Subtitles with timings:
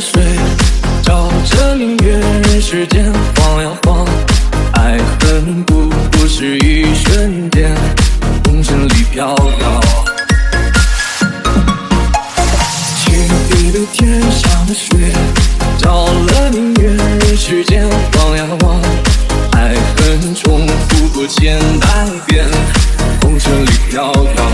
[0.00, 0.22] 水，
[1.02, 4.06] 照着明月，人世间晃呀晃。
[4.74, 7.74] 爱恨不过是一瞬间，
[8.44, 9.80] 红尘里飘摇。
[13.04, 15.12] 情一杯天上的水，
[15.78, 18.80] 照了明月，人世间晃呀晃。
[19.52, 21.88] 爱恨重复过千百
[22.26, 22.46] 遍，
[23.20, 24.47] 红尘里飘摇。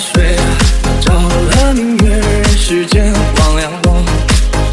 [0.00, 0.34] 水
[1.02, 4.04] 照了明月人世间望呀望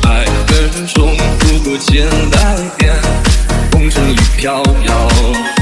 [0.04, 2.94] 爱恨重复过千百遍
[3.74, 5.57] 红尘里飘摇。